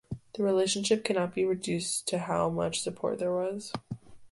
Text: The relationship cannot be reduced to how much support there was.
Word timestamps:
The 0.33 0.41
relationship 0.41 1.03
cannot 1.03 1.35
be 1.35 1.45
reduced 1.45 2.07
to 2.07 2.17
how 2.17 2.49
much 2.49 2.81
support 2.81 3.19
there 3.19 3.31
was. 3.33 3.71